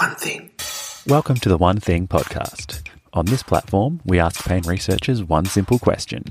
One 0.00 0.14
Thing. 0.14 0.50
Welcome 1.06 1.36
to 1.40 1.50
the 1.50 1.58
One 1.58 1.78
Thing 1.78 2.08
podcast. 2.08 2.88
On 3.12 3.26
this 3.26 3.42
platform, 3.42 4.00
we 4.06 4.18
ask 4.18 4.42
pain 4.48 4.62
researchers 4.62 5.22
one 5.22 5.44
simple 5.44 5.78
question 5.78 6.24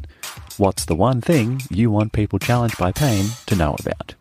What's 0.58 0.86
the 0.86 0.96
one 0.96 1.22
thing 1.22 1.62
you 1.70 1.92
want 1.92 2.12
people 2.12 2.40
challenged 2.40 2.80
by 2.80 2.92
pain 2.92 3.26
to 3.46 3.56
know 3.56 3.76
about? 3.80 4.16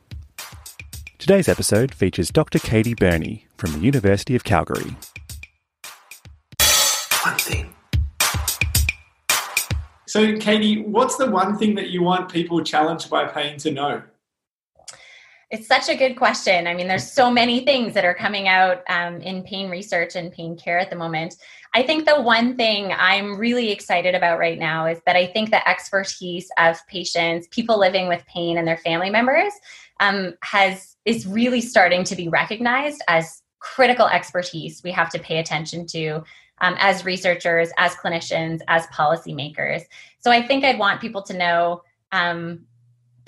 Today's 1.16 1.48
episode 1.48 1.95
features 1.95 2.29
Dr. 2.29 2.58
Katie 2.58 2.92
Birnie 2.92 3.46
from 3.56 3.72
the 3.72 3.79
University 3.79 4.37
of 4.37 4.45
Calgary. 4.45 4.95
One 7.24 7.38
Thing. 7.38 7.74
So, 10.06 10.37
Katie, 10.37 10.83
what's 10.83 11.17
the 11.17 11.30
one 11.30 11.56
thing 11.56 11.74
that 11.76 11.88
you 11.88 12.03
want 12.03 12.30
people 12.30 12.62
challenged 12.62 13.08
by 13.08 13.24
pain 13.24 13.56
to 13.60 13.71
know? 13.71 14.03
It's 15.51 15.67
such 15.67 15.88
a 15.88 15.96
good 15.96 16.16
question. 16.16 16.66
I 16.66 16.74
mean, 16.74 16.88
there's 16.88 17.10
so 17.10 17.30
many 17.30 17.65
things 17.65 17.95
that 17.95 18.05
are 18.05 18.15
coming 18.15 18.48
out 18.48 18.83
um, 18.91 19.23
in 19.23 19.42
pain 19.45 19.70
research 19.70 20.15
and 20.15 20.30
pain 20.30 20.59
care 20.59 20.78
at 20.78 20.91
the 20.91 20.97
moment. 20.97 21.37
I 21.74 21.83
think 21.83 22.05
the 22.05 22.21
one 22.21 22.57
thing 22.57 22.93
I'm 22.93 23.38
really 23.38 23.71
excited 23.71 24.15
about 24.15 24.38
right 24.38 24.59
now 24.59 24.87
is 24.87 25.01
that 25.07 25.16
I 25.16 25.27
think 25.27 25.51
the 25.51 25.66
expertise 25.66 26.51
of 26.59 26.77
patients, 26.87 27.48
people 27.51 27.79
living 27.79 28.09
with 28.09 28.27
pain, 28.27 28.59
and 28.59 28.69
their 28.69 28.77
family 28.77 29.09
members 29.09 29.52
um, 30.01 30.34
has 30.43 30.97
is 31.07 31.27
really 31.27 31.62
starting 31.62 32.05
to 32.05 32.15
be 32.15 32.29
recognized 32.29 33.02
as 33.09 33.43
critical 33.60 34.07
expertise 34.07 34.83
we 34.85 34.93
have 34.93 35.10
to 35.10 35.19
pay 35.19 35.38
attention 35.38 35.87
to 35.87 36.23
um, 36.60 36.77
as 36.79 37.05
researchers, 37.05 37.71
as 37.79 37.95
clinicians, 37.95 38.60
as 38.69 38.87
policymakers. 38.88 39.83
So 40.21 40.30
I 40.30 40.46
think 40.46 40.65
I'd 40.65 40.79
want 40.79 41.01
people 41.01 41.23
to 41.23 41.37
know 41.37 41.83
um, 42.12 42.66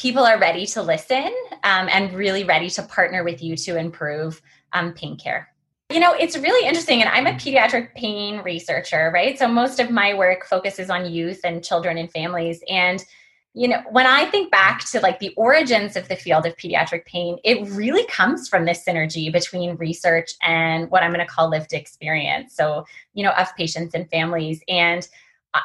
people 0.00 0.24
are 0.24 0.38
ready 0.38 0.64
to 0.64 0.80
listen 0.80 1.30
um, 1.62 1.86
and 1.92 2.14
really 2.14 2.42
ready 2.42 2.70
to 2.70 2.82
partner 2.84 3.22
with 3.22 3.42
you 3.42 3.54
to 3.54 3.77
improve 3.77 4.40
um, 4.73 4.95
pain 4.95 5.14
care. 5.14 5.52
You 5.90 6.00
know, 6.00 6.14
it's 6.14 6.38
really 6.38 6.66
interesting, 6.66 7.02
and 7.02 7.10
I'm 7.10 7.26
a 7.26 7.36
pediatric 7.36 7.95
pain 7.95 8.38
researcher, 8.38 9.10
right? 9.12 9.38
So 9.38 9.46
most 9.46 9.79
of 9.79 9.90
my 9.90 10.15
work 10.15 10.46
focuses 10.46 10.88
on 10.88 11.12
youth 11.12 11.40
and 11.45 11.62
children 11.62 11.98
and 11.98 12.10
families. 12.10 12.62
And, 12.70 13.04
you 13.52 13.68
know, 13.68 13.82
when 13.90 14.07
I 14.07 14.24
think 14.24 14.51
back 14.51 14.88
to 14.92 15.01
like 15.01 15.18
the 15.18 15.34
origins 15.37 15.96
of 15.96 16.09
the 16.09 16.16
field 16.16 16.46
of 16.46 16.57
pediatric 16.57 17.04
pain, 17.04 17.37
it 17.45 17.68
really 17.68 18.07
comes 18.07 18.48
from 18.48 18.64
this 18.64 18.82
synergy 18.82 19.30
between 19.30 19.76
research 19.76 20.30
and 20.40 20.90
what 20.90 21.02
I'm 21.02 21.12
going 21.12 21.26
to 21.26 21.30
call 21.30 21.51
lived 21.51 21.74
experience. 21.74 22.57
So, 22.57 22.87
you 23.12 23.23
know, 23.23 23.32
of 23.32 23.54
patients 23.54 23.95
and 23.95 24.09
families. 24.09 24.62
And 24.66 25.07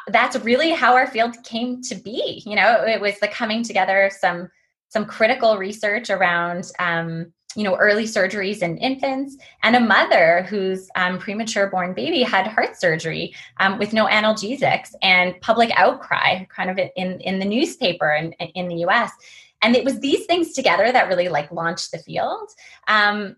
that's 0.07 0.37
really 0.37 0.71
how 0.71 0.95
our 0.95 1.07
field 1.07 1.35
came 1.43 1.81
to 1.83 1.95
be. 1.95 2.41
You 2.45 2.55
know, 2.55 2.83
it 2.85 2.99
was 2.99 3.19
the 3.19 3.27
coming 3.27 3.63
together 3.63 4.11
some 4.19 4.49
some 4.89 5.05
critical 5.05 5.57
research 5.57 6.09
around 6.09 6.71
um, 6.79 7.33
you 7.55 7.63
know 7.63 7.75
early 7.75 8.03
surgeries 8.03 8.61
in 8.61 8.77
infants 8.77 9.37
and 9.63 9.75
a 9.75 9.79
mother 9.79 10.45
whose 10.49 10.89
um, 10.95 11.17
premature 11.17 11.69
born 11.69 11.93
baby 11.93 12.21
had 12.21 12.47
heart 12.47 12.79
surgery 12.79 13.33
um, 13.59 13.77
with 13.79 13.93
no 13.93 14.05
analgesics 14.05 14.89
and 15.01 15.39
public 15.41 15.71
outcry 15.75 16.43
kind 16.45 16.69
of 16.69 16.77
in 16.95 17.19
in 17.21 17.39
the 17.39 17.45
newspaper 17.45 18.11
in, 18.11 18.33
in 18.33 18.67
the 18.67 18.75
us 18.77 19.11
and 19.61 19.75
it 19.75 19.85
was 19.85 19.99
these 19.99 20.25
things 20.25 20.53
together 20.53 20.91
that 20.91 21.07
really 21.07 21.29
like 21.29 21.51
launched 21.51 21.91
the 21.91 21.99
field 21.99 22.49
um, 22.87 23.35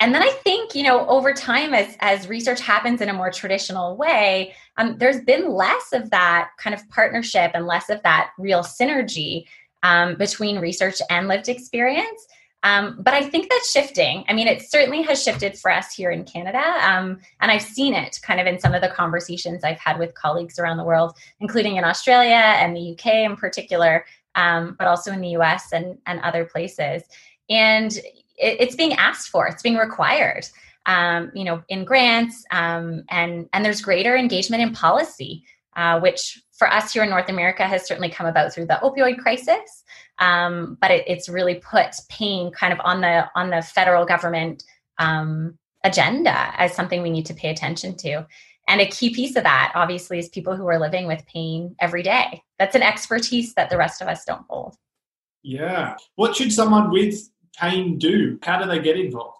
and 0.00 0.14
then 0.14 0.22
i 0.22 0.28
think 0.28 0.74
you 0.74 0.82
know 0.82 1.06
over 1.08 1.32
time 1.32 1.74
as 1.74 1.96
as 2.00 2.28
research 2.28 2.60
happens 2.60 3.00
in 3.00 3.08
a 3.08 3.12
more 3.12 3.30
traditional 3.30 3.96
way 3.96 4.54
um, 4.76 4.96
there's 4.98 5.20
been 5.20 5.52
less 5.52 5.92
of 5.92 6.10
that 6.10 6.50
kind 6.58 6.74
of 6.74 6.88
partnership 6.88 7.52
and 7.54 7.66
less 7.66 7.88
of 7.90 8.02
that 8.02 8.30
real 8.38 8.60
synergy 8.60 9.44
um, 9.82 10.16
between 10.16 10.58
research 10.58 11.00
and 11.10 11.28
lived 11.28 11.48
experience 11.48 12.26
um, 12.64 12.96
but 12.98 13.12
I 13.12 13.28
think 13.28 13.50
that's 13.50 13.70
shifting. 13.70 14.24
I 14.26 14.32
mean, 14.32 14.48
it 14.48 14.62
certainly 14.62 15.02
has 15.02 15.22
shifted 15.22 15.56
for 15.58 15.70
us 15.70 15.94
here 15.94 16.10
in 16.10 16.24
Canada. 16.24 16.62
Um, 16.80 17.20
and 17.40 17.52
I've 17.52 17.62
seen 17.62 17.92
it 17.92 18.18
kind 18.22 18.40
of 18.40 18.46
in 18.46 18.58
some 18.58 18.72
of 18.72 18.80
the 18.80 18.88
conversations 18.88 19.62
I've 19.62 19.78
had 19.78 19.98
with 19.98 20.14
colleagues 20.14 20.58
around 20.58 20.78
the 20.78 20.84
world, 20.84 21.14
including 21.40 21.76
in 21.76 21.84
Australia 21.84 22.30
and 22.32 22.74
the 22.74 22.92
UK 22.92 23.30
in 23.30 23.36
particular, 23.36 24.06
um, 24.34 24.76
but 24.78 24.88
also 24.88 25.12
in 25.12 25.20
the 25.20 25.36
US 25.36 25.72
and, 25.72 25.98
and 26.06 26.20
other 26.20 26.46
places. 26.46 27.02
And 27.50 27.92
it, 28.36 28.60
it's 28.60 28.76
being 28.76 28.94
asked 28.94 29.28
for, 29.28 29.46
it's 29.46 29.62
being 29.62 29.76
required. 29.76 30.46
Um, 30.86 31.30
you 31.34 31.44
know, 31.44 31.62
in 31.70 31.86
grants, 31.86 32.44
um, 32.50 33.04
and 33.08 33.48
and 33.54 33.64
there's 33.64 33.80
greater 33.80 34.14
engagement 34.14 34.62
in 34.62 34.74
policy, 34.74 35.42
uh, 35.76 35.98
which 35.98 36.42
for 36.52 36.70
us 36.70 36.92
here 36.92 37.02
in 37.02 37.08
North 37.08 37.30
America 37.30 37.66
has 37.66 37.86
certainly 37.86 38.10
come 38.10 38.26
about 38.26 38.52
through 38.52 38.66
the 38.66 38.78
opioid 38.82 39.16
crisis, 39.16 39.82
um, 40.18 40.76
but 40.82 40.90
it, 40.90 41.04
it's 41.06 41.26
really 41.28 41.54
put 41.54 41.94
pain 42.10 42.52
kind 42.52 42.72
of 42.72 42.80
on 42.84 43.00
the 43.00 43.26
on 43.34 43.48
the 43.48 43.62
federal 43.62 44.04
government 44.04 44.62
um, 44.98 45.58
agenda 45.84 46.52
as 46.58 46.74
something 46.74 47.02
we 47.02 47.10
need 47.10 47.26
to 47.26 47.34
pay 47.34 47.48
attention 47.48 47.96
to. 47.96 48.26
And 48.68 48.80
a 48.80 48.86
key 48.86 49.14
piece 49.14 49.36
of 49.36 49.42
that, 49.42 49.72
obviously, 49.74 50.18
is 50.18 50.28
people 50.28 50.56
who 50.56 50.66
are 50.68 50.78
living 50.78 51.06
with 51.06 51.26
pain 51.26 51.76
every 51.80 52.02
day. 52.02 52.42
That's 52.58 52.74
an 52.74 52.82
expertise 52.82 53.54
that 53.54 53.68
the 53.68 53.76
rest 53.76 54.00
of 54.00 54.08
us 54.08 54.24
don't 54.24 54.44
hold. 54.48 54.76
Yeah. 55.42 55.96
What 56.14 56.34
should 56.34 56.52
someone 56.52 56.90
with 56.90 57.28
pain 57.58 57.98
do? 57.98 58.38
How 58.42 58.58
do 58.58 58.68
they 58.68 58.78
get 58.78 58.96
involved? 58.96 59.38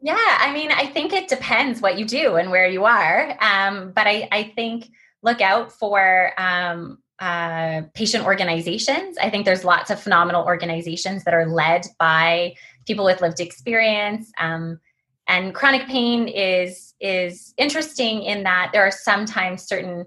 Yeah, 0.00 0.16
I 0.16 0.52
mean, 0.52 0.72
I 0.72 0.86
think 0.86 1.12
it 1.12 1.28
depends 1.28 1.80
what 1.80 1.98
you 1.98 2.04
do 2.04 2.36
and 2.36 2.50
where 2.50 2.68
you 2.68 2.84
are. 2.84 3.36
Um, 3.40 3.92
but 3.92 4.06
I, 4.06 4.28
I 4.32 4.42
think 4.54 4.88
look 5.22 5.40
out 5.40 5.72
for 5.72 6.32
um, 6.38 6.98
uh, 7.20 7.82
patient 7.94 8.24
organizations. 8.24 9.16
I 9.18 9.30
think 9.30 9.44
there's 9.44 9.64
lots 9.64 9.90
of 9.90 10.00
phenomenal 10.00 10.44
organizations 10.44 11.22
that 11.24 11.34
are 11.34 11.46
led 11.46 11.86
by 11.98 12.54
people 12.86 13.04
with 13.04 13.20
lived 13.20 13.38
experience. 13.38 14.32
Um, 14.38 14.80
and 15.28 15.54
chronic 15.54 15.86
pain 15.86 16.26
is 16.26 16.94
is 17.00 17.54
interesting 17.56 18.22
in 18.22 18.42
that 18.42 18.70
there 18.72 18.82
are 18.82 18.90
sometimes 18.90 19.62
certain 19.62 20.04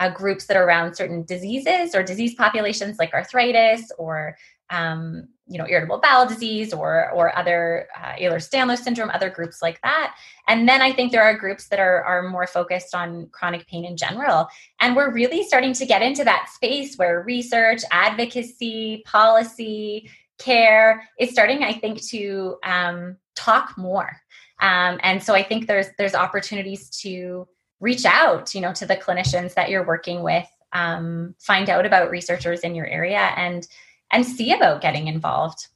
uh, 0.00 0.10
groups 0.10 0.46
that 0.46 0.56
are 0.56 0.64
around 0.64 0.94
certain 0.94 1.24
diseases 1.24 1.94
or 1.94 2.02
disease 2.02 2.34
populations 2.34 2.98
like 2.98 3.14
arthritis 3.14 3.90
or 3.96 4.36
um, 4.70 5.28
you 5.46 5.58
know 5.58 5.66
irritable 5.68 6.00
bowel 6.00 6.26
disease 6.26 6.72
or 6.72 7.10
or 7.12 7.36
other 7.38 7.88
uh, 7.96 8.12
Ehlers-Danlos 8.14 8.78
syndrome, 8.78 9.10
other 9.10 9.30
groups 9.30 9.62
like 9.62 9.80
that. 9.82 10.16
And 10.48 10.68
then 10.68 10.82
I 10.82 10.92
think 10.92 11.12
there 11.12 11.22
are 11.22 11.36
groups 11.36 11.68
that 11.68 11.78
are 11.78 12.02
are 12.04 12.28
more 12.28 12.46
focused 12.46 12.94
on 12.94 13.28
chronic 13.32 13.66
pain 13.66 13.84
in 13.84 13.96
general. 13.96 14.48
And 14.80 14.96
we're 14.96 15.12
really 15.12 15.44
starting 15.44 15.72
to 15.74 15.86
get 15.86 16.02
into 16.02 16.24
that 16.24 16.48
space 16.52 16.96
where 16.96 17.22
research, 17.22 17.82
advocacy, 17.90 19.02
policy, 19.06 20.10
care 20.38 21.08
is 21.18 21.30
starting, 21.30 21.62
I 21.62 21.72
think, 21.72 22.02
to 22.08 22.56
um, 22.64 23.16
talk 23.34 23.76
more. 23.76 24.20
Um, 24.60 24.98
and 25.02 25.22
so 25.22 25.34
I 25.34 25.42
think 25.42 25.66
there's 25.66 25.88
there's 25.98 26.14
opportunities 26.14 26.90
to 27.02 27.46
reach 27.80 28.04
out, 28.04 28.54
you 28.54 28.60
know, 28.60 28.72
to 28.72 28.86
the 28.86 28.96
clinicians 28.96 29.54
that 29.54 29.68
you're 29.68 29.86
working 29.86 30.22
with, 30.22 30.48
um, 30.72 31.34
find 31.38 31.68
out 31.68 31.84
about 31.84 32.10
researchers 32.10 32.60
in 32.60 32.74
your 32.74 32.86
area, 32.86 33.32
and 33.36 33.66
and 34.10 34.24
see 34.24 34.52
about 34.52 34.80
getting 34.80 35.08
involved. 35.08 35.68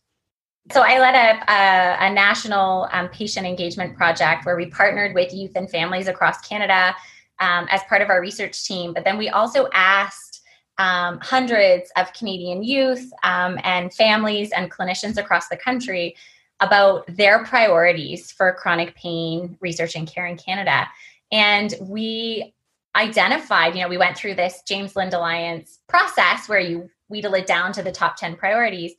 So 0.73 0.83
I 0.83 0.99
led 0.99 1.15
a, 1.15 1.53
a, 1.53 2.11
a 2.11 2.13
national 2.13 2.89
um, 2.93 3.09
patient 3.09 3.47
engagement 3.47 3.97
project 3.97 4.47
where 4.47 4.57
we 4.57 4.67
partnered 4.67 5.15
with 5.15 5.35
youth 5.35 5.53
and 5.57 5.69
families 5.69 6.07
across 6.07 6.41
Canada 6.47 6.95
um, 7.41 7.67
as 7.71 7.83
part 7.85 8.03
of 8.03 8.11
our 8.11 8.21
research 8.21 8.65
team. 8.65 8.93
But 8.93 9.05
then 9.05 9.19
we 9.19 9.31
also 9.31 9.69
asked 9.73 10.43
um, 10.79 11.19
hundreds 11.21 11.91
of 11.97 12.13
Canadian 12.13 12.63
youth 12.63 13.11
um, 13.23 13.59
and 13.65 13.93
families 13.93 14.53
and 14.53 14.71
clinicians 14.71 15.17
across 15.17 15.49
the 15.49 15.57
country 15.57 16.15
about 16.61 17.05
their 17.17 17.45
priorities 17.45 18.31
for 18.31 18.53
chronic 18.53 18.95
pain 18.95 19.57
research 19.61 19.97
and 19.97 20.07
care 20.07 20.27
in 20.27 20.37
Canada. 20.37 20.87
And 21.33 21.75
we 21.81 22.55
identified, 22.97 23.75
you 23.75 23.83
know, 23.83 23.89
we 23.89 23.99
went 23.99 24.17
through 24.17 24.35
this 24.35 24.63
James 24.67 24.97
Lind 24.97 25.15
Alliance 25.15 25.79
process 25.89 26.49
where 26.49 26.61
you 26.61 26.91
wheedle 27.11 27.35
it 27.35 27.47
down 27.47 27.73
to 27.73 27.83
the 27.83 27.93
top 27.93 28.17
10 28.17 28.37
priorities. 28.37 28.95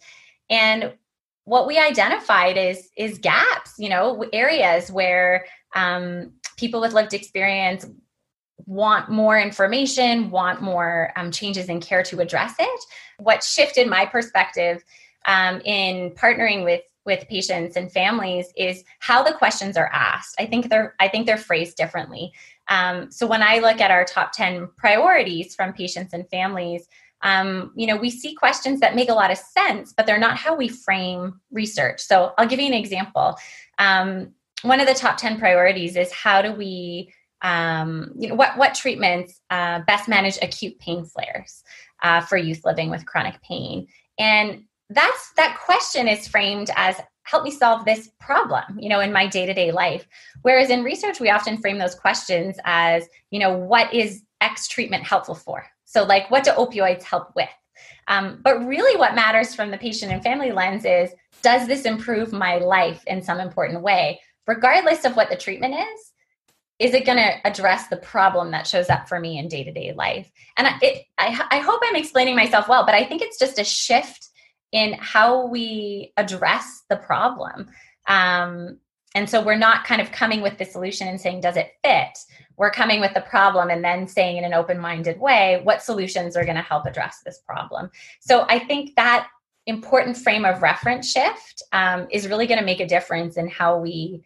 And 0.49 0.93
what 1.45 1.65
we 1.65 1.79
identified 1.79 2.57
is 2.57 2.89
is 2.95 3.17
gaps, 3.17 3.73
you 3.79 3.89
know, 3.89 4.23
areas 4.31 4.91
where 4.91 5.45
um, 5.75 6.33
people 6.57 6.81
with 6.81 6.93
lived 6.93 7.13
experience 7.13 7.85
want 8.67 9.09
more 9.09 9.39
information, 9.39 10.29
want 10.29 10.61
more 10.61 11.11
um, 11.15 11.31
changes 11.31 11.67
in 11.67 11.79
care 11.79 12.03
to 12.03 12.19
address 12.19 12.55
it. 12.59 12.79
What 13.17 13.43
shifted 13.43 13.87
my 13.87 14.05
perspective 14.05 14.83
um, 15.25 15.61
in 15.65 16.11
partnering 16.11 16.63
with 16.63 16.81
with 17.03 17.27
patients 17.27 17.75
and 17.75 17.91
families 17.91 18.53
is 18.55 18.83
how 18.99 19.23
the 19.23 19.33
questions 19.33 19.75
are 19.75 19.89
asked. 19.91 20.35
I 20.39 20.45
think 20.45 20.69
they're 20.69 20.95
I 20.99 21.07
think 21.07 21.25
they're 21.25 21.37
phrased 21.37 21.77
differently. 21.77 22.31
Um, 22.69 23.11
so 23.11 23.25
when 23.25 23.41
I 23.41 23.57
look 23.57 23.81
at 23.81 23.91
our 23.91 24.05
top 24.05 24.31
ten 24.31 24.69
priorities 24.77 25.55
from 25.55 25.73
patients 25.73 26.13
and 26.13 26.29
families, 26.29 26.87
um, 27.23 27.71
you 27.75 27.87
know, 27.87 27.95
we 27.95 28.09
see 28.09 28.33
questions 28.33 28.79
that 28.79 28.95
make 28.95 29.09
a 29.09 29.13
lot 29.13 29.31
of 29.31 29.37
sense, 29.37 29.93
but 29.95 30.05
they're 30.05 30.19
not 30.19 30.37
how 30.37 30.55
we 30.55 30.67
frame 30.67 31.39
research. 31.51 32.01
So 32.01 32.33
I'll 32.37 32.47
give 32.47 32.59
you 32.59 32.67
an 32.67 32.73
example. 32.73 33.37
Um, 33.79 34.31
one 34.63 34.79
of 34.79 34.87
the 34.87 34.93
top 34.93 35.17
10 35.17 35.39
priorities 35.39 35.95
is 35.95 36.11
how 36.11 36.41
do 36.41 36.51
we, 36.51 37.13
um, 37.41 38.11
you 38.17 38.29
know, 38.29 38.35
what, 38.35 38.57
what 38.57 38.75
treatments 38.75 39.39
uh, 39.49 39.81
best 39.87 40.07
manage 40.07 40.37
acute 40.41 40.77
pain 40.79 41.05
flares 41.05 41.63
uh, 42.03 42.21
for 42.21 42.37
youth 42.37 42.61
living 42.65 42.89
with 42.89 43.05
chronic 43.05 43.41
pain? 43.41 43.87
And 44.19 44.63
that's 44.91 45.31
that 45.37 45.59
question 45.63 46.07
is 46.07 46.27
framed 46.27 46.69
as 46.75 46.99
help 47.23 47.43
me 47.43 47.51
solve 47.51 47.85
this 47.85 48.09
problem 48.19 48.77
you 48.77 48.89
know 48.89 48.99
in 48.99 49.13
my 49.13 49.25
day-to-day 49.25 49.71
life 49.71 50.05
whereas 50.41 50.69
in 50.69 50.83
research 50.83 51.19
we 51.19 51.29
often 51.29 51.57
frame 51.57 51.77
those 51.77 51.95
questions 51.95 52.57
as 52.65 53.07
you 53.29 53.39
know 53.39 53.55
what 53.55 53.93
is 53.93 54.23
x 54.41 54.67
treatment 54.67 55.03
helpful 55.03 55.35
for 55.35 55.65
so 55.91 56.03
like 56.03 56.29
what 56.31 56.43
do 56.43 56.51
opioids 56.51 57.03
help 57.03 57.35
with? 57.35 57.49
Um, 58.07 58.39
but 58.43 58.65
really 58.65 58.97
what 58.97 59.15
matters 59.15 59.53
from 59.53 59.71
the 59.71 59.77
patient 59.77 60.11
and 60.11 60.23
family 60.23 60.51
lens 60.51 60.85
is 60.85 61.11
does 61.41 61.67
this 61.67 61.85
improve 61.85 62.31
my 62.31 62.57
life 62.57 63.03
in 63.07 63.21
some 63.21 63.39
important 63.39 63.81
way? 63.81 64.21
Regardless 64.47 65.05
of 65.05 65.15
what 65.15 65.29
the 65.29 65.37
treatment 65.37 65.75
is 65.75 66.11
is 66.79 66.95
it 66.95 67.05
going 67.05 67.19
to 67.19 67.47
address 67.47 67.89
the 67.89 67.97
problem 67.97 68.49
that 68.49 68.65
shows 68.65 68.89
up 68.89 69.07
for 69.07 69.19
me 69.19 69.37
in 69.37 69.47
day-to-day 69.47 69.93
life? 69.95 70.31
And 70.57 70.67
it, 70.81 71.05
I, 71.19 71.39
I 71.51 71.59
hope 71.59 71.79
i'm 71.83 71.95
explaining 71.95 72.35
myself 72.35 72.67
well 72.67 72.85
but 72.85 72.95
i 72.95 73.03
think 73.03 73.21
it's 73.21 73.37
just 73.37 73.59
a 73.59 73.63
shift 73.63 74.31
in 74.71 74.93
how 74.93 75.47
we 75.47 76.13
address 76.17 76.83
the 76.89 76.95
problem. 76.95 77.67
Um, 78.07 78.77
and 79.15 79.29
so 79.29 79.43
we're 79.43 79.55
not 79.55 79.85
kind 79.85 80.01
of 80.01 80.11
coming 80.11 80.41
with 80.41 80.57
the 80.57 80.65
solution 80.65 81.07
and 81.07 81.19
saying, 81.19 81.41
does 81.41 81.57
it 81.57 81.73
fit? 81.83 82.17
We're 82.57 82.71
coming 82.71 83.01
with 83.01 83.13
the 83.13 83.21
problem 83.21 83.69
and 83.69 83.83
then 83.83 84.07
saying 84.07 84.37
in 84.37 84.45
an 84.45 84.53
open 84.53 84.79
minded 84.79 85.19
way, 85.19 85.59
what 85.63 85.81
solutions 85.81 86.37
are 86.37 86.45
going 86.45 86.55
to 86.55 86.61
help 86.61 86.85
address 86.85 87.19
this 87.25 87.39
problem? 87.39 87.89
So 88.21 88.45
I 88.49 88.59
think 88.59 88.95
that 88.95 89.27
important 89.67 90.17
frame 90.17 90.45
of 90.45 90.61
reference 90.61 91.11
shift 91.11 91.61
um, 91.71 92.07
is 92.09 92.27
really 92.27 92.47
going 92.47 92.59
to 92.59 92.65
make 92.65 92.79
a 92.79 92.87
difference 92.87 93.37
in 93.37 93.47
how 93.47 93.77
we 93.77 94.23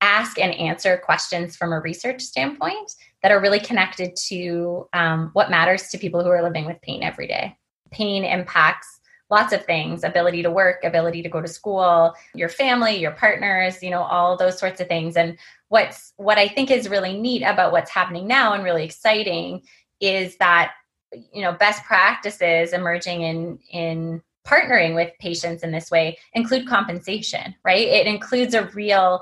ask 0.00 0.38
and 0.38 0.54
answer 0.54 0.96
questions 1.04 1.56
from 1.56 1.72
a 1.72 1.80
research 1.80 2.22
standpoint 2.22 2.94
that 3.22 3.32
are 3.32 3.40
really 3.40 3.60
connected 3.60 4.14
to 4.14 4.88
um, 4.92 5.30
what 5.32 5.50
matters 5.50 5.88
to 5.88 5.98
people 5.98 6.22
who 6.22 6.30
are 6.30 6.42
living 6.42 6.64
with 6.64 6.80
pain 6.82 7.02
every 7.02 7.26
day. 7.26 7.56
Pain 7.90 8.24
impacts 8.24 9.00
lots 9.30 9.52
of 9.52 9.64
things 9.64 10.04
ability 10.04 10.42
to 10.42 10.50
work 10.50 10.84
ability 10.84 11.22
to 11.22 11.28
go 11.28 11.40
to 11.40 11.48
school 11.48 12.14
your 12.34 12.48
family 12.48 12.96
your 12.96 13.10
partners 13.12 13.82
you 13.82 13.90
know 13.90 14.02
all 14.02 14.36
those 14.36 14.58
sorts 14.58 14.80
of 14.80 14.88
things. 14.88 15.16
And 15.16 15.38
what's 15.68 16.14
what 16.16 16.38
i 16.38 16.48
think 16.48 16.70
is 16.70 16.88
really 16.88 17.18
neat 17.18 17.42
about 17.42 17.72
what's 17.72 17.90
happening 17.90 18.26
now 18.26 18.54
and 18.54 18.64
really 18.64 18.84
exciting 18.84 19.62
is 20.00 20.36
that 20.38 20.72
you 21.32 21.42
know 21.42 21.52
best 21.52 21.84
practices 21.84 22.72
emerging 22.72 23.22
in 23.22 23.58
in 23.70 24.22
partnering 24.46 24.94
with 24.94 25.12
patients 25.20 25.62
in 25.62 25.72
this 25.72 25.90
way 25.90 26.16
include 26.32 26.66
compensation 26.66 27.54
right? 27.64 27.86
It 27.86 28.06
includes 28.06 28.54
a 28.54 28.66
real 28.68 29.20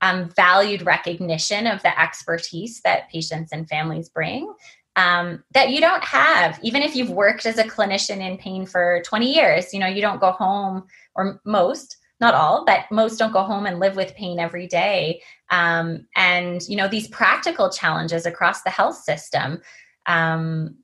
um, 0.00 0.30
valued 0.30 0.82
recognition 0.82 1.66
of 1.66 1.82
the 1.82 2.00
expertise 2.00 2.80
that 2.82 3.10
patients 3.10 3.50
and 3.52 3.68
families 3.68 4.08
bring 4.08 4.52
um, 4.98 5.44
that 5.52 5.70
you 5.70 5.80
don't 5.80 6.02
have. 6.02 6.58
Even 6.62 6.82
if 6.82 6.96
you've 6.96 7.10
worked 7.10 7.46
as 7.46 7.56
a 7.58 7.64
clinician 7.64 8.18
in 8.18 8.36
pain 8.36 8.66
for 8.66 9.00
20 9.06 9.32
years 9.32 9.72
you 9.72 9.80
know 9.80 9.86
you 9.86 10.02
don't 10.02 10.20
go 10.20 10.32
home 10.32 10.84
or 11.14 11.40
most 11.44 11.96
not 12.20 12.34
all 12.34 12.64
but 12.64 12.84
most 12.90 13.16
don't 13.16 13.32
go 13.32 13.44
home 13.44 13.64
and 13.64 13.78
live 13.78 13.94
with 13.94 14.14
pain 14.16 14.40
every 14.40 14.66
day. 14.66 15.22
Um, 15.50 16.06
and 16.16 16.60
you 16.68 16.76
know 16.76 16.88
these 16.88 17.08
practical 17.08 17.70
challenges 17.70 18.26
across 18.26 18.62
the 18.62 18.70
health 18.70 18.96
system 18.96 19.60
um, 20.06 20.76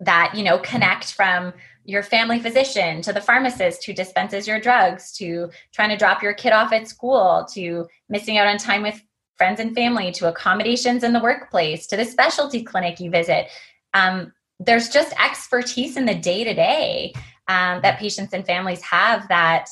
that 0.00 0.34
you 0.34 0.44
know 0.44 0.58
connect 0.58 1.14
from 1.14 1.54
your 1.84 2.02
family 2.02 2.40
physician 2.40 3.00
to 3.00 3.12
the 3.12 3.20
pharmacist 3.20 3.86
who 3.86 3.92
dispenses 3.92 4.46
your 4.46 4.60
drugs 4.60 5.12
to 5.12 5.48
trying 5.72 5.88
to 5.88 5.96
drop 5.96 6.22
your 6.22 6.34
kid 6.34 6.52
off 6.52 6.72
at 6.72 6.88
school 6.88 7.46
to 7.54 7.86
missing 8.08 8.38
out 8.38 8.48
on 8.48 8.58
time 8.58 8.82
with 8.82 9.00
friends 9.36 9.60
and 9.60 9.74
family 9.74 10.12
to 10.12 10.28
accommodations 10.28 11.04
in 11.04 11.12
the 11.12 11.20
workplace 11.20 11.86
to 11.86 11.96
the 11.96 12.04
specialty 12.04 12.62
clinic 12.62 13.00
you 13.00 13.10
visit. 13.10 13.48
Um, 13.94 14.32
there's 14.58 14.88
just 14.88 15.12
expertise 15.22 15.96
in 15.96 16.06
the 16.06 16.14
day 16.14 16.44
to 16.44 16.54
day 16.54 17.12
that 17.48 17.98
patients 17.98 18.32
and 18.32 18.44
families 18.44 18.82
have 18.82 19.28
that 19.28 19.68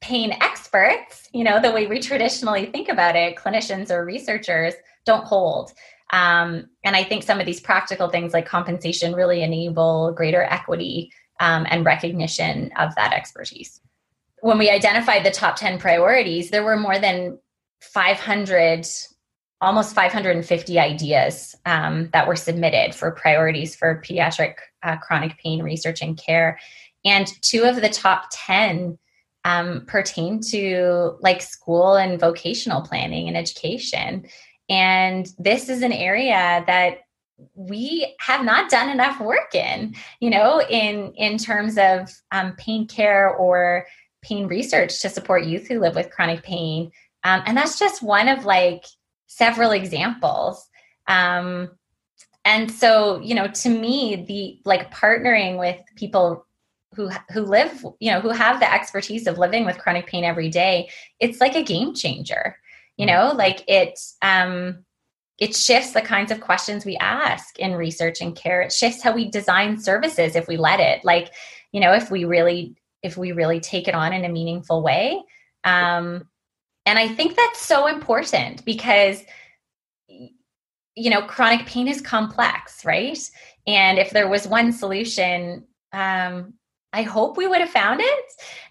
pain 0.00 0.32
experts, 0.40 1.28
you 1.32 1.44
know, 1.44 1.60
the 1.60 1.72
way 1.72 1.86
we 1.86 2.00
traditionally 2.00 2.66
think 2.66 2.88
about 2.88 3.16
it, 3.16 3.36
clinicians 3.36 3.90
or 3.90 4.04
researchers 4.04 4.74
don't 5.04 5.24
hold. 5.24 5.72
Um, 6.10 6.68
and 6.84 6.96
I 6.96 7.04
think 7.04 7.22
some 7.22 7.40
of 7.40 7.46
these 7.46 7.60
practical 7.60 8.08
things 8.08 8.32
like 8.32 8.46
compensation 8.46 9.12
really 9.12 9.42
enable 9.42 10.12
greater 10.12 10.42
equity 10.42 11.12
um, 11.40 11.66
and 11.68 11.84
recognition 11.84 12.70
of 12.78 12.94
that 12.94 13.12
expertise. 13.12 13.80
When 14.40 14.58
we 14.58 14.70
identified 14.70 15.24
the 15.24 15.30
top 15.30 15.56
10 15.56 15.78
priorities, 15.78 16.50
there 16.50 16.64
were 16.64 16.76
more 16.76 16.98
than 16.98 17.38
500 17.80 18.86
almost 19.60 19.94
550 19.94 20.78
ideas 20.78 21.56
um, 21.66 22.10
that 22.12 22.28
were 22.28 22.36
submitted 22.36 22.94
for 22.94 23.10
priorities 23.10 23.74
for 23.74 24.00
pediatric 24.06 24.54
uh, 24.84 24.96
chronic 24.96 25.36
pain 25.38 25.62
research 25.62 26.00
and 26.00 26.16
care. 26.16 26.58
And 27.04 27.26
two 27.42 27.64
of 27.64 27.76
the 27.76 27.88
top 27.88 28.26
10 28.30 28.98
um, 29.44 29.84
pertain 29.86 30.40
to 30.50 31.16
like 31.20 31.42
school 31.42 31.94
and 31.94 32.20
vocational 32.20 32.82
planning 32.82 33.28
and 33.28 33.36
education. 33.36 34.26
And 34.68 35.28
this 35.38 35.68
is 35.68 35.82
an 35.82 35.92
area 35.92 36.62
that 36.66 37.00
we 37.54 38.14
have 38.20 38.44
not 38.44 38.70
done 38.70 38.90
enough 38.90 39.20
work 39.20 39.54
in 39.54 39.94
you 40.18 40.28
know 40.28 40.60
in 40.60 41.12
in 41.14 41.38
terms 41.38 41.78
of 41.78 42.10
um, 42.32 42.52
pain 42.56 42.84
care 42.86 43.30
or 43.30 43.86
pain 44.22 44.48
research 44.48 45.00
to 45.00 45.08
support 45.08 45.44
youth 45.44 45.68
who 45.68 45.78
live 45.78 45.94
with 45.94 46.10
chronic 46.10 46.42
pain 46.42 46.90
um, 47.24 47.42
and 47.46 47.56
that's 47.56 47.78
just 47.78 48.02
one 48.02 48.28
of 48.28 48.44
like 48.44 48.84
several 49.26 49.72
examples. 49.72 50.66
Um, 51.06 51.70
and 52.44 52.70
so, 52.70 53.20
you 53.20 53.34
know, 53.34 53.48
to 53.48 53.68
me, 53.68 54.24
the 54.26 54.60
like 54.64 54.92
partnering 54.92 55.58
with 55.58 55.80
people 55.96 56.46
who 56.94 57.10
who 57.30 57.42
live, 57.42 57.84
you 58.00 58.10
know, 58.10 58.20
who 58.20 58.30
have 58.30 58.60
the 58.60 58.72
expertise 58.72 59.26
of 59.26 59.38
living 59.38 59.64
with 59.64 59.78
chronic 59.78 60.06
pain 60.06 60.24
every 60.24 60.48
day, 60.48 60.88
it's 61.20 61.40
like 61.40 61.54
a 61.54 61.62
game 61.62 61.94
changer. 61.94 62.56
You 62.96 63.06
mm. 63.06 63.08
know, 63.08 63.32
like 63.36 63.64
it 63.68 63.98
um 64.22 64.84
it 65.38 65.54
shifts 65.54 65.92
the 65.92 66.00
kinds 66.00 66.32
of 66.32 66.40
questions 66.40 66.84
we 66.84 66.96
ask 66.96 67.58
in 67.58 67.74
research 67.74 68.20
and 68.20 68.34
care. 68.34 68.62
It 68.62 68.72
shifts 68.72 69.02
how 69.02 69.12
we 69.12 69.30
design 69.30 69.78
services 69.78 70.34
if 70.34 70.48
we 70.48 70.56
let 70.56 70.80
it. 70.80 71.04
Like, 71.04 71.30
you 71.70 71.80
know, 71.80 71.92
if 71.92 72.10
we 72.10 72.24
really 72.24 72.76
if 73.02 73.16
we 73.16 73.32
really 73.32 73.60
take 73.60 73.88
it 73.88 73.94
on 73.94 74.12
in 74.12 74.24
a 74.24 74.28
meaningful 74.28 74.82
way. 74.82 75.22
Um, 75.64 76.27
and 76.88 76.98
I 76.98 77.06
think 77.06 77.36
that's 77.36 77.60
so 77.60 77.86
important 77.86 78.64
because 78.64 79.22
you 80.94 81.10
know 81.10 81.22
chronic 81.22 81.66
pain 81.66 81.86
is 81.86 82.00
complex 82.00 82.84
right? 82.84 83.18
And 83.66 83.98
if 83.98 84.10
there 84.10 84.28
was 84.28 84.48
one 84.48 84.72
solution 84.72 85.64
um, 85.92 86.54
i 86.94 87.02
hope 87.02 87.36
we 87.36 87.46
would 87.46 87.60
have 87.60 87.70
found 87.70 88.00
it. 88.02 88.24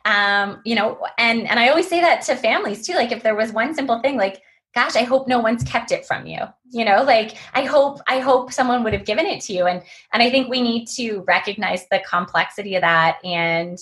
Um, 0.05 0.61
you 0.65 0.75
know 0.75 1.05
and 1.17 1.47
and 1.47 1.59
i 1.59 1.69
always 1.69 1.87
say 1.87 2.01
that 2.01 2.21
to 2.23 2.35
families 2.35 2.85
too 2.85 2.93
like 2.93 3.11
if 3.11 3.21
there 3.21 3.35
was 3.35 3.51
one 3.51 3.75
simple 3.75 3.99
thing 4.01 4.17
like 4.17 4.41
gosh 4.73 4.95
i 4.95 5.03
hope 5.03 5.27
no 5.27 5.39
one's 5.39 5.63
kept 5.63 5.91
it 5.91 6.05
from 6.05 6.25
you 6.25 6.39
you 6.71 6.85
know 6.85 7.03
like 7.03 7.37
i 7.53 7.63
hope 7.63 7.99
i 8.07 8.19
hope 8.19 8.51
someone 8.51 8.83
would 8.83 8.93
have 8.93 9.05
given 9.05 9.25
it 9.25 9.41
to 9.41 9.53
you. 9.53 9.67
And 9.67 9.83
and 10.13 10.23
i 10.23 10.29
think 10.29 10.49
we 10.49 10.61
need 10.61 10.87
to 10.99 11.23
recognize 11.27 11.87
the 11.91 12.01
complexity 12.09 12.75
of 12.75 12.81
that 12.81 13.23
and 13.23 13.77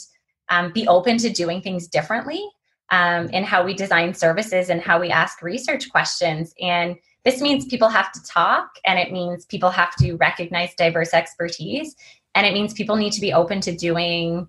um, 0.50 0.71
be 0.74 0.88
open 0.88 1.17
to 1.19 1.29
doing 1.29 1.62
things 1.62 1.88
differently 1.88 2.43
um, 2.92 3.30
in 3.30 3.44
how 3.44 3.63
we 3.63 3.74
design 3.74 4.13
services 4.13 4.70
and 4.70 4.82
how 4.82 5.00
we 5.00 5.10
ask 5.10 5.42
research 5.42 5.89
questions. 5.89 6.54
And 6.62 6.96
this 7.24 7.42
means 7.42 7.65
people 7.65 7.89
have 7.89 8.12
to 8.12 8.24
talk, 8.24 8.70
and 8.86 9.00
it 9.00 9.12
means 9.12 9.46
people 9.46 9.72
have 9.72 9.96
to 9.96 10.13
recognize 10.13 10.75
diverse 10.75 11.13
expertise, 11.13 11.96
and 12.36 12.46
it 12.46 12.54
means 12.54 12.74
people 12.74 12.96
need 12.96 13.13
to 13.13 13.22
be 13.22 13.34
open 13.34 13.62
to 13.62 13.75
doing 13.75 14.48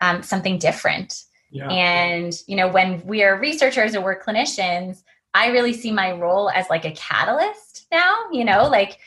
um, 0.00 0.22
something 0.22 0.58
different. 0.58 1.24
Yeah. 1.50 1.68
And 1.70 2.34
you 2.46 2.56
know, 2.56 2.68
when 2.68 3.04
we 3.06 3.22
are 3.22 3.38
researchers 3.38 3.94
or 3.94 4.02
we're 4.02 4.20
clinicians, 4.20 5.02
I 5.32 5.48
really 5.48 5.72
see 5.72 5.90
my 5.90 6.12
role 6.12 6.50
as 6.50 6.68
like 6.68 6.84
a 6.84 6.92
catalyst 6.92 7.86
now. 7.90 8.14
You 8.30 8.44
know, 8.44 8.68
like 8.68 8.98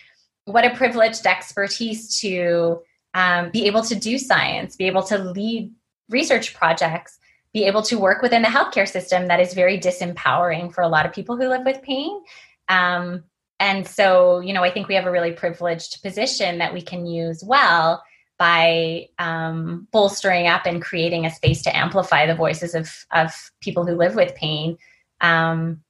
what 0.45 0.65
a 0.65 0.71
privileged 0.71 1.27
expertise 1.27 2.19
to 2.21 2.81
um, 3.13 3.51
be 3.51 3.67
able 3.67 3.83
to 3.83 3.95
do 3.95 4.17
science, 4.17 4.75
be 4.75 4.85
able 4.85 5.03
to 5.03 5.19
lead 5.19 5.71
research 6.09 6.55
projects 6.55 7.19
be 7.53 7.65
able 7.65 7.81
to 7.83 7.99
work 7.99 8.21
within 8.21 8.41
the 8.41 8.47
healthcare 8.47 8.87
system 8.87 9.27
that 9.27 9.39
is 9.39 9.53
very 9.53 9.77
disempowering 9.77 10.73
for 10.73 10.81
a 10.81 10.87
lot 10.87 11.05
of 11.05 11.13
people 11.13 11.35
who 11.35 11.47
live 11.47 11.65
with 11.65 11.81
pain. 11.81 12.21
Um, 12.69 13.23
and 13.59 13.87
so, 13.87 14.39
you 14.39 14.53
know, 14.53 14.63
I 14.63 14.71
think 14.71 14.87
we 14.87 14.95
have 14.95 15.05
a 15.05 15.11
really 15.11 15.33
privileged 15.33 16.01
position 16.01 16.57
that 16.59 16.73
we 16.73 16.81
can 16.81 17.05
use 17.05 17.43
well 17.43 18.03
by 18.39 19.07
um, 19.19 19.87
bolstering 19.91 20.47
up 20.47 20.65
and 20.65 20.81
creating 20.81 21.25
a 21.25 21.29
space 21.29 21.61
to 21.61 21.77
amplify 21.77 22.25
the 22.25 22.33
voices 22.33 22.73
of, 22.73 23.05
of 23.11 23.31
people 23.61 23.85
who 23.85 23.93
live 23.93 24.15
with 24.15 24.33
pain, 24.33 24.77
um, 25.19 25.81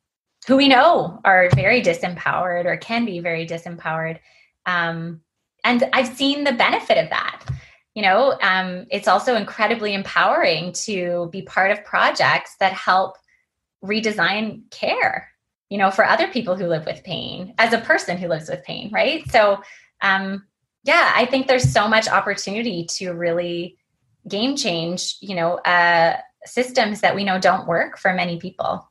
who 0.48 0.58
we 0.58 0.68
know 0.68 1.22
are 1.24 1.50
very 1.56 1.82
disempowered 1.82 2.66
or 2.66 2.76
can 2.76 3.06
be 3.06 3.20
very 3.20 3.48
disempowered. 3.48 4.20
Um, 4.66 5.22
and 5.64 5.88
I've 5.94 6.14
seen 6.14 6.44
the 6.44 6.52
benefit 6.52 6.98
of 6.98 7.10
that 7.10 7.46
you 7.96 8.02
know 8.02 8.38
um, 8.42 8.86
it's 8.90 9.08
also 9.08 9.36
incredibly 9.36 9.94
empowering 9.94 10.72
to 10.72 11.30
be 11.32 11.42
part 11.42 11.72
of 11.72 11.84
projects 11.84 12.56
that 12.60 12.74
help 12.74 13.18
redesign 13.84 14.70
care 14.72 15.30
you 15.70 15.78
know 15.78 15.92
for 15.92 16.06
other 16.06 16.28
people 16.28 16.56
who 16.56 16.68
live 16.68 16.86
with 16.86 17.04
pain 17.04 17.54
as 17.58 17.74
a 17.74 17.80
person 17.80 18.18
who 18.18 18.28
lives 18.28 18.50
with 18.50 18.64
pain 18.64 18.90
right 18.92 19.30
so 19.32 19.62
um, 20.02 20.44
yeah 20.84 21.12
i 21.16 21.26
think 21.26 21.48
there's 21.48 21.72
so 21.72 21.88
much 21.88 22.08
opportunity 22.08 22.86
to 22.86 23.12
really 23.12 23.78
game 24.28 24.56
change 24.56 25.18
you 25.22 25.36
know 25.36 25.60
a, 25.66 26.16
systems 26.46 27.02
that 27.02 27.16
we 27.16 27.24
know 27.24 27.40
don't 27.40 27.68
work 27.68 27.98
for 27.98 28.14
many 28.14 28.40
people. 28.40 28.90